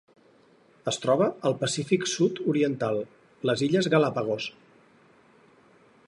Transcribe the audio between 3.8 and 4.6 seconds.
Galápagos.